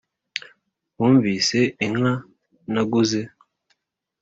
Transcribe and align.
Bumvise 0.97 1.59
inka 1.85 2.13
naguze 2.71 3.21